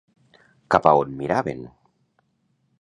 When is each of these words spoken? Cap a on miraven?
Cap 0.75 0.87
a 0.91 0.95
on 1.01 1.13
miraven? 1.19 1.63